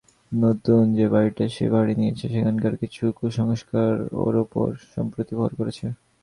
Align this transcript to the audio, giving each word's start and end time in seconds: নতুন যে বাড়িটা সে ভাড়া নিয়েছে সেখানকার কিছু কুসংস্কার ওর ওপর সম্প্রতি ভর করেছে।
নতুন 0.31 0.81
যে 0.97 1.05
বাড়িটা 1.13 1.45
সে 1.55 1.65
ভাড়া 1.73 1.93
নিয়েছে 1.99 2.25
সেখানকার 2.33 2.73
কিছু 2.81 3.03
কুসংস্কার 3.19 3.91
ওর 4.23 4.33
ওপর 4.43 4.67
সম্প্রতি 4.93 5.33
ভর 5.39 5.51
করেছে। 5.59 5.85